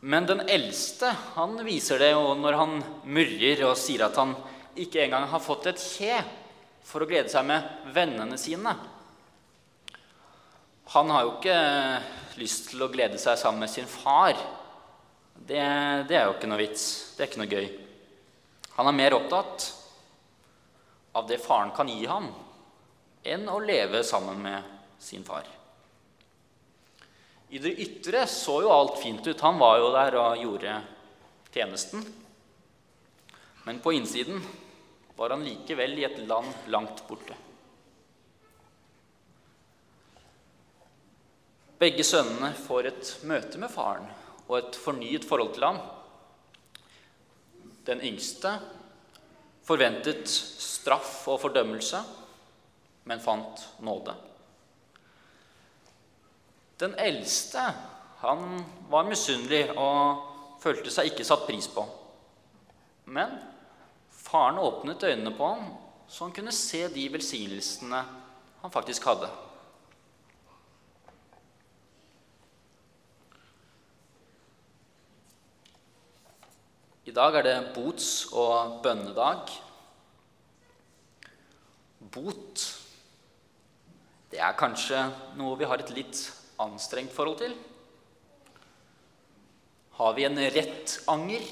Men 0.00 0.26
den 0.26 0.40
eldste 0.48 1.10
han 1.34 1.58
viser 1.64 2.00
det 2.00 2.12
jo 2.14 2.32
når 2.38 2.56
han 2.56 2.78
murrer 3.04 3.66
og 3.68 3.76
sier 3.76 4.06
at 4.06 4.16
han 4.16 4.32
ikke 4.80 5.02
engang 5.04 5.26
har 5.28 5.42
fått 5.44 5.68
et 5.68 5.82
kje 5.82 6.22
for 6.86 7.04
å 7.04 7.08
glede 7.10 7.28
seg 7.32 7.44
med 7.48 7.92
vennene 7.92 8.38
sine. 8.40 8.72
Han 10.94 11.12
har 11.12 11.26
jo 11.26 11.34
ikke 11.36 11.58
lyst 12.40 12.70
til 12.72 12.82
å 12.82 12.88
glede 12.90 13.20
seg 13.20 13.36
sammen 13.38 13.66
med 13.66 13.70
sin 13.70 13.86
far. 13.86 14.38
Det, 15.36 15.60
det 16.08 16.16
er 16.16 16.26
jo 16.26 16.34
ikke 16.38 16.48
noe 16.50 16.62
vits. 16.62 16.86
Det 17.14 17.24
er 17.24 17.30
ikke 17.30 17.42
noe 17.44 17.52
gøy. 17.52 17.68
Han 18.78 18.88
er 18.88 18.96
mer 18.96 19.18
opptatt 19.20 19.68
av 21.12 21.28
det 21.28 21.42
faren 21.42 21.74
kan 21.76 21.90
gi 21.90 22.06
ham, 22.08 22.30
enn 23.26 23.48
å 23.50 23.58
leve 23.60 24.00
sammen 24.06 24.40
med 24.40 24.76
sin 25.02 25.26
far. 25.26 25.59
I 27.50 27.58
det 27.58 27.74
ytre 27.82 28.24
så 28.30 28.60
jo 28.62 28.70
alt 28.70 28.98
fint 29.02 29.26
ut. 29.26 29.40
Han 29.40 29.58
var 29.58 29.78
jo 29.80 29.92
der 29.94 30.16
og 30.20 30.42
gjorde 30.44 30.74
tjenesten. 31.50 32.04
Men 33.66 33.80
på 33.82 33.92
innsiden 33.96 34.38
var 35.18 35.34
han 35.34 35.44
likevel 35.44 35.98
i 35.98 36.06
et 36.06 36.20
land 36.30 36.70
langt 36.70 37.02
borte. 37.08 37.36
Begge 41.80 42.04
sønnene 42.04 42.52
får 42.54 42.90
et 42.90 43.10
møte 43.26 43.58
med 43.58 43.72
faren 43.72 44.06
og 44.46 44.56
et 44.58 44.76
fornyet 44.76 45.26
forhold 45.26 45.54
til 45.56 45.64
ham. 45.64 45.78
Den 47.88 48.02
yngste 48.04 48.54
forventet 49.66 50.28
straff 50.28 51.22
og 51.30 51.40
fordømmelse, 51.42 52.00
men 53.08 53.22
fant 53.22 53.64
nåde. 53.82 54.14
Den 56.80 56.94
eldste 56.96 57.60
han 58.22 58.62
var 58.88 59.08
misunnelig 59.08 59.66
og 59.76 60.60
følte 60.62 60.92
seg 60.92 61.10
ikke 61.10 61.26
satt 61.28 61.44
pris 61.48 61.68
på. 61.68 61.84
Men 63.12 63.36
faren 64.12 64.60
åpnet 64.60 65.04
øynene 65.04 65.34
på 65.36 65.50
ham, 65.52 65.70
så 66.08 66.24
han 66.24 66.34
kunne 66.36 66.54
se 66.56 66.86
de 66.92 67.06
velsignelsene 67.12 68.00
han 68.62 68.72
faktisk 68.72 69.04
hadde. 69.08 69.28
I 77.04 77.12
dag 77.12 77.34
er 77.34 77.42
det 77.42 77.56
bots- 77.74 78.28
og 78.32 78.80
bønnedag. 78.84 79.50
Bot 82.10 82.68
det 84.30 84.38
er 84.38 84.54
kanskje 84.54 84.98
noe 85.38 85.56
vi 85.58 85.66
har 85.66 85.82
et 85.82 85.90
litt 85.94 86.18
anstrengt 86.64 87.14
forhold 87.14 87.40
til. 87.42 87.56
Har 90.00 90.14
vi 90.16 90.24
en 90.24 90.38
rett 90.38 90.96
anger? 91.12 91.44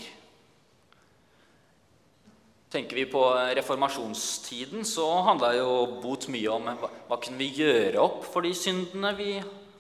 Tenker 2.73 2.97
vi 3.01 3.07
på 3.09 3.23
reformasjonstiden, 3.57 4.85
så 4.85 5.07
handla 5.25 5.55
jo 5.57 6.01
bot 6.03 6.27
mye 6.33 6.51
om 6.53 6.69
hva, 6.81 6.91
hva 7.09 7.17
kunne 7.21 7.41
vi 7.41 7.49
gjøre 7.63 8.01
opp 8.03 8.27
for 8.29 8.45
de 8.45 8.53
syndene 8.57 9.15
vi 9.17 9.39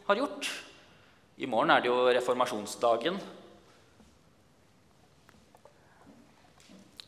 har 0.08 0.20
gjort. 0.20 0.48
I 1.38 1.46
morgen 1.46 1.70
er 1.70 1.84
det 1.84 1.90
jo 1.90 2.06
reformasjonsdagen. 2.16 3.20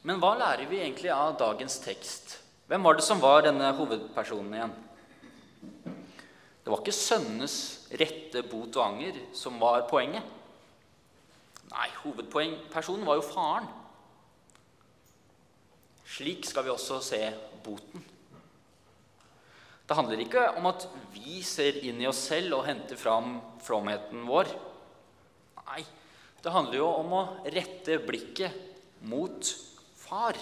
Men 0.04 0.20
hva 0.20 0.34
lærer 0.38 0.68
vi 0.68 0.80
egentlig 0.80 1.10
av 1.12 1.34
dagens 1.40 1.80
tekst? 1.82 2.36
Hvem 2.70 2.84
var 2.86 2.96
det 2.96 3.04
som 3.04 3.20
var 3.20 3.42
denne 3.44 3.72
hovedpersonen 3.76 4.54
igjen? 4.56 4.76
Det 6.70 6.76
var 6.76 6.84
ikke 6.84 6.94
sønnenes 6.94 7.54
rette 7.98 8.40
bot 8.46 8.76
og 8.78 8.84
anger 8.84 9.16
som 9.34 9.56
var 9.58 9.88
poenget. 9.90 10.22
Nei, 11.66 11.88
hovedpoengpersonen 12.04 13.02
var 13.08 13.18
jo 13.18 13.24
faren. 13.26 13.66
Slik 16.06 16.46
skal 16.46 16.68
vi 16.68 16.70
også 16.70 17.00
se 17.02 17.18
boten. 17.66 18.06
Det 19.82 19.98
handler 19.98 20.22
ikke 20.22 20.46
om 20.60 20.70
at 20.70 20.86
vi 21.10 21.42
ser 21.42 21.82
inn 21.82 21.98
i 22.04 22.06
oss 22.06 22.22
selv 22.30 22.60
og 22.60 22.68
henter 22.70 22.94
fram 22.94 23.40
fromheten 23.66 24.22
vår. 24.30 24.54
Nei, 25.64 25.82
det 26.38 26.54
handler 26.54 26.84
jo 26.84 26.94
om 27.02 27.18
å 27.18 27.28
rette 27.50 27.98
blikket 28.06 29.02
mot 29.10 29.56
far, 30.06 30.38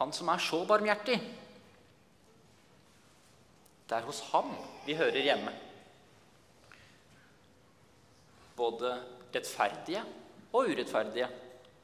han 0.00 0.16
som 0.16 0.32
er 0.32 0.40
så 0.40 0.64
barmhjertig. 0.64 1.20
Det 3.88 3.98
er 3.98 4.06
hos 4.06 4.22
ham 4.32 4.54
vi 4.86 4.96
hører 4.96 5.20
hjemme. 5.20 5.52
Både 8.56 8.94
rettferdige 9.34 10.04
og 10.54 10.70
urettferdige 10.70 11.28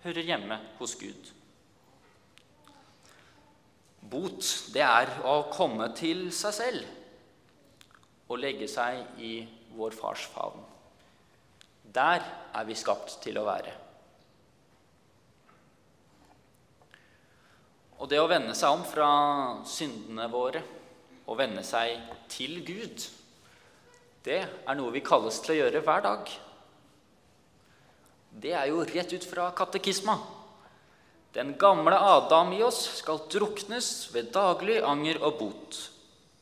hører 0.05 0.31
hjemme 0.33 0.57
hos 0.79 0.95
Gud. 1.01 1.35
Bot, 4.11 4.47
det 4.73 4.83
er 4.83 5.13
å 5.29 5.43
komme 5.53 5.91
til 5.99 6.31
seg 6.35 6.57
selv 6.57 8.31
og 8.31 8.41
legge 8.41 8.67
seg 8.71 9.21
i 9.21 9.35
vår 9.77 9.95
fars 9.95 10.25
favn. 10.33 10.65
Der 11.91 12.23
er 12.55 12.67
vi 12.67 12.79
skapt 12.79 13.19
til 13.23 13.39
å 13.39 13.47
være. 13.47 13.77
Og 18.01 18.09
det 18.09 18.21
å 18.23 18.29
vende 18.31 18.55
seg 18.57 18.73
om 18.73 18.85
fra 18.89 19.11
syndene 19.69 20.31
våre 20.33 20.63
og 21.31 21.39
vende 21.39 21.63
seg 21.63 22.01
til 22.31 22.59
Gud, 22.67 23.05
det 24.27 24.41
er 24.43 24.77
noe 24.77 24.93
vi 24.93 25.03
kalles 25.05 25.39
til 25.41 25.55
å 25.55 25.61
gjøre 25.63 25.83
hver 25.87 26.03
dag. 26.05 26.33
Det 28.43 28.53
er 28.55 28.69
jo 28.71 28.83
rett 28.85 29.15
ut 29.15 29.27
fra 29.27 29.49
katekisma. 29.57 30.19
Den 31.33 31.55
gamle 31.59 31.95
Adam 31.95 32.51
i 32.57 32.63
oss 32.67 32.83
skal 32.99 33.23
druknes 33.31 34.11
ved 34.15 34.33
daglig 34.35 34.81
anger 34.83 35.21
og 35.23 35.39
bot. 35.39 35.79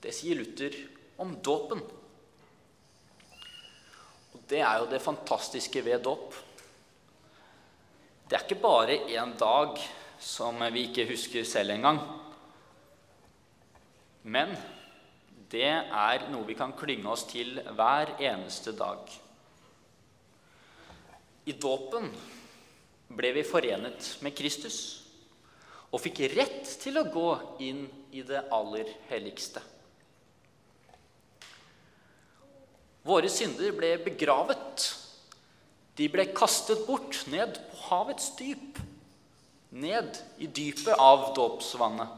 Det 0.01 0.14
sier 0.16 0.38
Luther 0.38 0.74
om 1.20 1.37
dåpen. 1.44 1.83
Og 4.33 4.40
Det 4.48 4.62
er 4.64 4.81
jo 4.81 4.88
det 4.88 5.03
fantastiske 5.05 5.85
ved 5.85 6.01
dåp. 6.09 6.33
Det 8.29 8.37
er 8.37 8.46
ikke 8.46 8.62
bare 8.62 8.96
én 9.12 9.37
dag 9.38 9.77
som 10.20 10.59
vi 10.72 10.88
ikke 10.88 11.07
husker 11.12 11.44
selv 11.44 11.77
engang. 11.77 12.01
Men 14.24 14.57
det 15.52 15.68
er 15.68 16.26
noe 16.32 16.46
vi 16.48 16.56
kan 16.58 16.74
klynge 16.76 17.08
oss 17.08 17.24
til 17.30 17.56
hver 17.76 18.14
eneste 18.20 18.74
dag. 18.76 19.08
I 21.48 21.54
dåpen 21.56 22.11
ble 23.16 23.32
vi 23.38 23.46
forenet 23.48 24.18
med 24.24 24.37
Kristus 24.37 24.78
og 25.88 26.02
fikk 26.04 26.26
rett 26.34 26.68
til 26.82 27.00
å 27.00 27.08
gå 27.08 27.30
inn 27.64 27.87
i 28.12 28.20
det 28.26 28.42
aller 28.52 28.90
helligste. 29.08 29.62
Våre 33.08 33.30
synder 33.32 33.72
ble 33.72 33.94
begravet. 34.04 34.84
De 35.96 36.11
ble 36.12 36.28
kastet 36.37 36.84
bort 36.84 37.22
ned 37.32 37.56
på 37.70 37.84
havets 37.88 38.34
dyp 38.37 38.76
ned 39.72 40.20
i 40.37 40.48
dypet 40.48 41.00
av 41.00 41.30
dåpsvannet. 41.37 42.17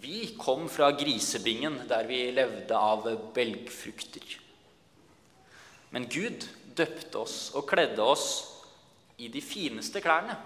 Vi 0.00 0.34
kom 0.38 0.68
fra 0.70 0.90
grisebingen, 0.94 1.80
der 1.88 2.06
vi 2.06 2.20
levde 2.30 2.76
av 2.76 3.08
belgfrukter. 3.34 4.36
Men 5.90 6.06
Gud 6.12 6.44
døpte 6.76 7.18
oss 7.18 7.38
og 7.56 7.66
kledde 7.70 8.04
oss 8.04 8.28
i 9.18 9.30
de 9.32 9.42
fineste 9.42 10.02
klærne. 10.04 10.36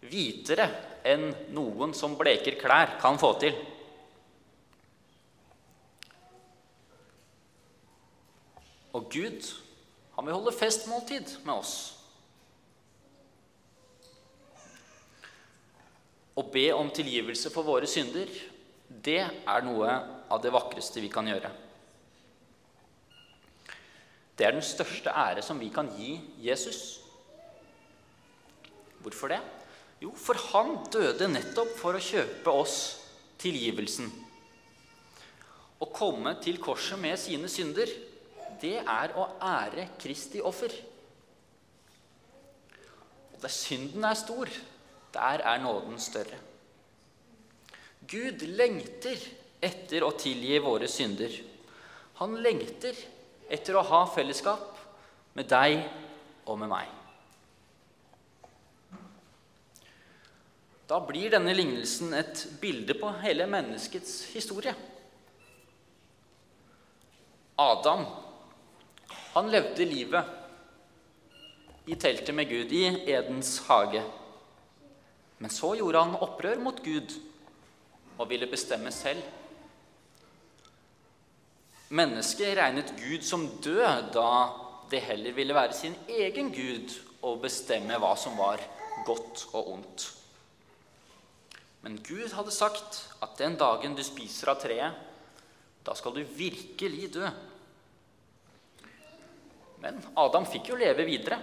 Hvitere 0.00 0.68
enn 1.04 1.30
noen 1.56 1.94
som 1.96 2.14
bleker 2.18 2.58
klær 2.60 2.94
kan 3.02 3.18
få 3.20 3.32
til. 3.42 3.56
Og 8.94 9.10
Gud 9.12 9.50
han 10.16 10.26
vil 10.26 10.36
holde 10.36 10.52
festmåltid 10.52 11.38
med 11.46 11.54
oss. 11.54 11.74
Å 16.36 16.42
be 16.52 16.66
om 16.76 16.90
tilgivelse 16.92 17.52
for 17.52 17.66
våre 17.66 17.88
synder, 17.90 18.28
det 19.04 19.20
er 19.22 19.66
noe 19.66 19.90
av 20.30 20.40
det 20.42 20.52
vakreste 20.54 21.02
vi 21.02 21.10
kan 21.12 21.28
gjøre. 21.28 21.50
Det 24.36 24.46
er 24.46 24.56
den 24.56 24.64
største 24.64 25.12
ære 25.12 25.42
som 25.44 25.58
vi 25.60 25.68
kan 25.72 25.90
gi 25.98 26.14
Jesus. 26.40 27.00
Hvorfor 29.04 29.32
det? 29.32 29.40
Jo, 30.00 30.14
for 30.16 30.38
han 30.52 30.78
døde 30.92 31.28
nettopp 31.28 31.74
for 31.76 31.96
å 31.96 32.00
kjøpe 32.00 32.52
oss 32.56 32.76
tilgivelsen. 33.40 34.08
Å 35.80 35.88
komme 35.92 36.34
til 36.44 36.60
korset 36.60 37.00
med 37.00 37.20
sine 37.20 37.48
synder 37.52 37.92
det 38.60 38.78
er 38.80 39.14
å 39.16 39.26
ære 39.40 39.90
Kristi 40.00 40.40
offer. 40.44 40.72
Og 43.32 43.40
der 43.40 43.52
synden 43.52 44.04
er 44.04 44.18
stor, 44.20 44.48
der 45.14 45.44
er 45.52 45.62
nåden 45.64 46.00
større. 46.00 46.49
Gud 48.10 48.42
lengter 48.58 49.18
etter 49.62 50.02
å 50.02 50.10
tilgi 50.18 50.58
våre 50.62 50.88
synder. 50.90 51.30
Han 52.18 52.34
lengter 52.42 52.96
etter 53.50 53.76
å 53.78 53.84
ha 53.86 54.00
fellesskap 54.10 54.80
med 55.38 55.46
deg 55.50 55.78
og 56.50 56.58
med 56.58 56.72
meg. 56.72 56.88
Da 60.90 60.98
blir 61.06 61.30
denne 61.30 61.54
lignelsen 61.54 62.10
et 62.18 62.48
bilde 62.58 62.96
på 62.98 63.12
hele 63.22 63.46
menneskets 63.46 64.24
historie. 64.32 64.74
Adam 67.60 68.02
han 69.36 69.50
levde 69.52 69.86
livet 69.86 70.24
i 71.86 71.94
teltet 71.94 72.34
med 72.34 72.48
Gud, 72.50 72.72
i 72.74 73.10
Edens 73.10 73.60
hage. 73.68 74.02
Men 75.38 75.50
så 75.54 75.76
gjorde 75.78 76.02
han 76.02 76.18
opprør 76.18 76.58
mot 76.62 76.82
Gud 76.82 77.14
og 78.20 78.28
ville 78.28 78.48
bestemme 78.50 78.92
selv. 78.92 79.22
Mennesket 81.90 82.54
regnet 82.58 82.92
Gud 83.00 83.24
som 83.26 83.48
død 83.64 84.12
da 84.14 84.30
det 84.90 85.02
heller 85.06 85.34
ville 85.34 85.54
være 85.56 85.74
sin 85.74 85.96
egen 86.08 86.52
Gud 86.54 86.92
å 87.26 87.34
bestemme 87.40 87.98
hva 87.98 88.12
som 88.18 88.36
var 88.38 88.62
godt 89.06 89.46
og 89.54 89.72
ondt. 89.74 90.06
Men 91.80 91.96
Gud 92.04 92.28
hadde 92.36 92.52
sagt 92.52 93.00
at 93.24 93.38
den 93.40 93.56
dagen 93.58 93.96
du 93.96 94.02
spiser 94.04 94.52
av 94.52 94.60
treet, 94.60 95.06
da 95.86 95.96
skal 95.96 96.12
du 96.14 96.20
virkelig 96.36 97.08
dø. 97.16 97.28
Men 99.80 99.96
Adam 100.20 100.44
fikk 100.44 100.74
jo 100.74 100.78
leve 100.80 101.06
videre. 101.08 101.40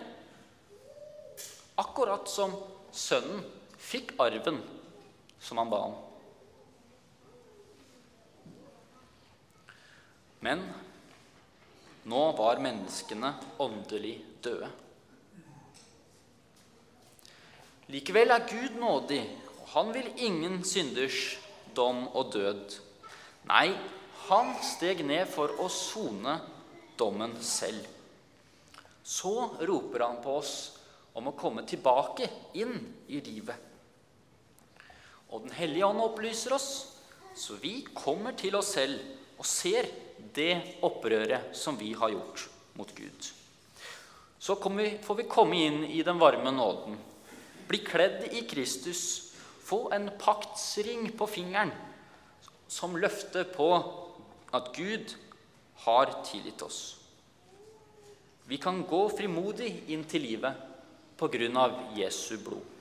Akkurat 1.81 2.29
som 2.29 2.53
sønnen 2.93 3.41
fikk 3.81 4.13
arven 4.21 4.61
som 5.41 5.57
han 5.57 5.71
ba 5.73 5.81
om. 5.89 5.95
Men 10.47 10.62
nå 12.07 12.21
var 12.38 12.62
menneskene 12.63 13.33
åndelig 13.60 14.13
døde. 14.45 14.69
Likevel 17.91 18.31
er 18.31 18.45
Gud 18.47 18.77
nådig, 18.79 19.19
og 19.60 19.67
han 19.73 19.91
vil 19.95 20.07
ingen 20.23 20.62
synders 20.67 21.36
dom 21.75 22.05
og 22.15 22.31
død. 22.38 22.77
Nei, 23.51 23.73
han 24.29 24.55
steg 24.63 25.03
ned 25.07 25.27
for 25.31 25.51
å 25.60 25.67
sone 25.71 26.38
dommen 26.99 27.36
selv. 27.43 27.83
Så 29.03 29.36
roper 29.67 30.07
han 30.07 30.23
på 30.23 30.39
oss 30.39 30.55
om 31.19 31.27
å 31.27 31.36
komme 31.36 31.67
tilbake 31.67 32.27
inn 32.60 32.75
i 33.12 33.19
livet. 33.19 33.55
Og 35.27 35.43
Den 35.43 35.55
hellige 35.60 35.91
ånd 35.91 36.07
opplyser 36.07 36.55
oss, 36.55 36.71
så 37.36 37.60
vi 37.60 37.81
kommer 37.91 38.36
til 38.39 38.55
oss 38.55 38.77
selv 38.79 38.99
og 39.38 39.47
ser 39.47 39.91
det 40.36 40.80
opprøret 40.86 41.56
som 41.58 41.77
vi 41.80 41.93
har 41.97 42.13
gjort 42.13 42.47
mot 42.77 42.93
Gud. 42.95 43.30
Så 44.39 44.56
vi, 44.69 44.89
får 45.03 45.15
vi 45.15 45.30
komme 45.30 45.58
inn 45.65 45.84
i 45.86 46.03
den 46.06 46.19
varme 46.21 46.51
nåden 46.53 46.97
bli 47.67 47.77
kledd 47.84 48.27
i 48.32 48.41
Kristus, 48.47 49.34
få 49.60 49.89
en 49.91 50.10
paktsring 50.19 51.10
på 51.17 51.27
fingeren 51.27 51.71
som 52.67 52.95
løfter 52.99 53.47
på 53.51 53.67
at 54.56 54.71
Gud 54.75 55.15
har 55.84 56.13
tilgitt 56.27 56.63
oss. 56.63 56.80
Vi 58.47 58.58
kan 58.58 58.80
gå 58.88 59.01
frimodig 59.12 59.73
inn 59.91 60.06
til 60.08 60.23
livet 60.23 60.63
på 61.19 61.27
grunn 61.32 61.60
av 61.60 61.75
Jesu 61.97 62.38
blod. 62.39 62.76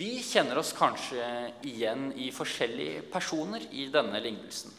Vi 0.00 0.14
kjenner 0.24 0.56
oss 0.56 0.70
kanskje 0.72 1.24
igjen 1.68 2.06
i 2.16 2.30
forskjellige 2.32 3.02
personer 3.12 3.66
i 3.76 3.82
denne 3.92 4.16
lignelsen. 4.24 4.72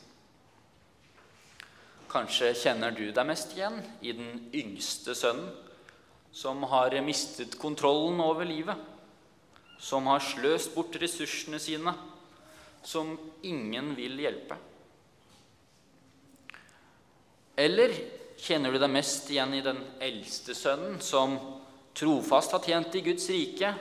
Kanskje 2.09 2.49
kjenner 2.57 2.95
du 2.95 3.03
deg 3.13 3.27
mest 3.29 3.53
igjen 3.53 3.77
i 4.01 4.15
den 4.17 4.47
yngste 4.57 5.13
sønnen, 5.13 5.51
som 6.33 6.65
har 6.71 6.95
mistet 7.05 7.53
kontrollen 7.61 8.17
over 8.23 8.49
livet, 8.49 8.81
som 9.77 10.09
har 10.09 10.25
sløst 10.25 10.73
bort 10.73 10.97
ressursene 10.97 11.61
sine, 11.61 11.93
som 12.81 13.13
ingen 13.45 13.93
vil 13.99 14.17
hjelpe. 14.25 14.57
Eller 17.61 17.93
kjenner 18.41 18.73
du 18.73 18.81
deg 18.81 18.95
mest 18.97 19.29
igjen 19.29 19.53
i 19.53 19.61
den 19.69 19.85
eldste 20.01 20.57
sønnen, 20.57 20.97
som 20.97 21.37
trofast 21.93 22.57
har 22.57 22.65
tjent 22.65 22.97
i 22.97 23.05
Guds 23.05 23.29
rike, 23.29 23.75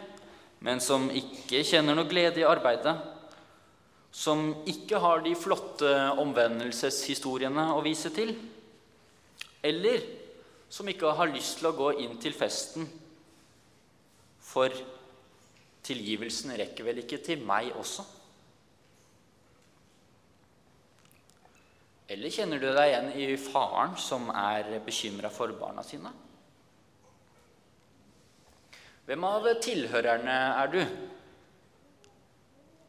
men 0.61 0.81
som 0.85 1.09
ikke 1.09 1.63
kjenner 1.65 1.97
noe 1.97 2.09
glede 2.09 2.43
i 2.43 2.47
arbeidet, 2.49 2.95
som 4.13 4.51
ikke 4.69 4.99
har 5.01 5.23
de 5.25 5.33
flotte 5.39 5.91
omvendelseshistoriene 6.21 7.71
å 7.77 7.83
vise 7.85 8.11
til, 8.13 8.35
eller 9.63 10.03
som 10.71 10.89
ikke 10.91 11.13
har 11.17 11.31
lyst 11.33 11.59
til 11.59 11.71
å 11.71 11.77
gå 11.79 11.93
inn 12.05 12.17
til 12.23 12.35
festen, 12.37 12.89
for 14.51 14.75
tilgivelsen 15.87 16.53
rekker 16.59 16.87
vel 16.87 17.05
ikke 17.05 17.21
til 17.25 17.45
meg 17.47 17.71
også? 17.79 18.05
Eller 22.11 22.35
kjenner 22.35 22.59
du 22.59 22.67
deg 22.67 22.89
igjen 22.91 23.13
i 23.23 23.27
faren 23.39 23.95
som 24.01 24.27
er 24.35 24.81
bekymra 24.83 25.31
for 25.31 25.55
barna 25.55 25.85
sine? 25.87 26.11
Hvem 29.11 29.25
av 29.27 29.49
tilhørerne 29.59 30.35
er 30.63 30.71
du? 30.71 30.83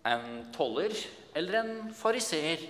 en 0.03 0.53
toller 0.53 0.93
eller 1.33 1.53
en 1.53 1.73
fariseer. 1.93 2.63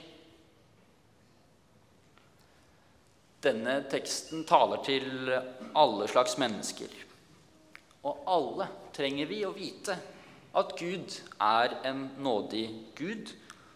Denne 3.42 3.80
teksten 3.90 4.44
taler 4.46 4.84
til 4.86 5.32
alle 5.74 6.10
slags 6.12 6.38
mennesker. 6.42 6.92
Og 8.06 8.26
alle 8.30 8.68
trenger 8.96 9.30
vi 9.30 9.44
å 9.46 9.54
vite 9.56 9.96
at 10.58 10.76
Gud 10.78 11.16
er 11.42 11.78
en 11.88 12.10
nådig 12.22 12.66
Gud 12.98 13.32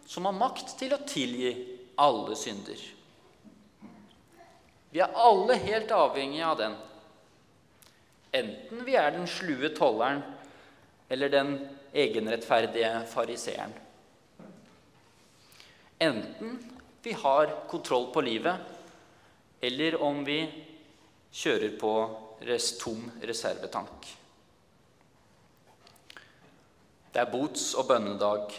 som 0.06 0.28
har 0.28 0.38
makt 0.38 0.76
til 0.80 0.94
å 0.94 1.02
tilgi 1.08 1.54
alle 2.02 2.36
synder. 2.38 2.82
Vi 4.92 5.02
er 5.02 5.18
alle 5.18 5.58
helt 5.60 5.92
avhengige 5.92 6.46
av 6.46 6.60
den. 6.60 6.76
Enten 8.36 8.84
vi 8.84 8.98
er 9.00 9.13
den 9.15 9.28
slue 9.30 9.71
tolleren 9.76 10.21
eller 11.10 11.32
den 11.32 11.56
egenrettferdige 11.95 12.91
fariseeren. 13.08 13.74
Enten 16.00 16.58
vi 17.04 17.13
har 17.15 17.54
kontroll 17.69 18.10
på 18.13 18.21
livet, 18.26 18.56
eller 19.62 20.02
om 20.04 20.24
vi 20.26 20.39
kjører 21.32 21.76
på 21.80 21.93
tom 22.82 23.12
reservetank. 23.24 24.08
Det 27.13 27.21
er 27.21 27.32
bots- 27.32 27.74
og 27.80 27.88
bønnedag. 27.88 28.52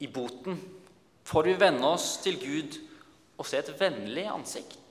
I 0.00 0.06
boten 0.06 0.58
får 1.24 1.42
vi 1.46 1.60
venne 1.60 1.86
oss 1.86 2.16
til 2.24 2.40
Gud 2.40 2.80
og 3.38 3.46
se 3.46 3.60
et 3.62 3.70
vennlig 3.78 4.26
ansikt. 4.26 4.83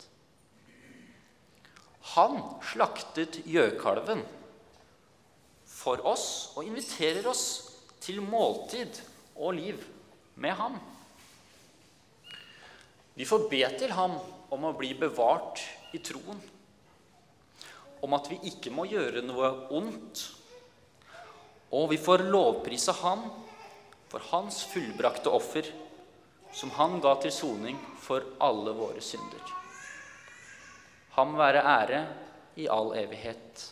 Han 2.13 2.37
slaktet 2.61 3.39
gjøkalven 3.49 4.21
for 5.65 6.03
oss 6.07 6.53
og 6.53 6.67
inviterer 6.67 7.25
oss 7.29 7.45
til 8.03 8.21
måltid 8.21 8.99
og 9.35 9.55
liv 9.57 9.79
med 10.35 10.53
ham. 10.59 10.75
Vi 13.13 13.25
får 13.29 13.47
be 13.49 13.63
til 13.79 13.93
ham 13.93 14.17
om 14.53 14.67
å 14.69 14.75
bli 14.77 14.91
bevart 14.97 15.61
i 15.93 16.01
troen, 16.05 16.39
om 18.03 18.15
at 18.17 18.29
vi 18.29 18.39
ikke 18.49 18.73
må 18.73 18.85
gjøre 18.89 19.23
noe 19.25 19.49
ondt. 19.73 20.23
Og 21.73 21.89
vi 21.93 21.97
får 22.01 22.25
lovprise 22.29 22.93
ham 23.01 23.25
for 24.11 24.21
hans 24.29 24.61
fullbrakte 24.69 25.33
offer, 25.33 25.65
som 26.53 26.73
han 26.77 26.99
ga 27.01 27.15
til 27.21 27.33
soning 27.33 27.79
for 28.01 28.35
alle 28.43 28.75
våre 28.77 29.01
synder. 29.01 29.62
Ham 31.13 31.37
være 31.37 31.61
ære 31.61 32.05
i 32.55 32.67
all 32.71 32.93
evighet. 32.97 33.69